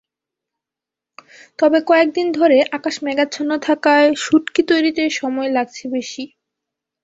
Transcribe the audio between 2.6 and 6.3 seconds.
আকাশ মেঘাচ্ছন্ন থাকায় শুঁটকি তৈরিতে সময় লাগছে বেশি।